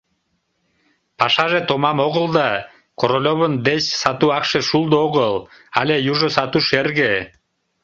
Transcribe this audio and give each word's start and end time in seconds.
Пашаже 1.19 1.59
томам 1.67 1.97
огыл 2.07 2.25
да, 2.37 2.49
Королевын 2.99 3.53
деч 3.67 3.83
сату 4.01 4.27
акше 4.37 4.59
шулдо 4.69 4.95
огыл, 5.07 5.33
але 5.79 5.95
южо 6.11 6.27
сату 6.35 6.59
шерге. 6.69 7.13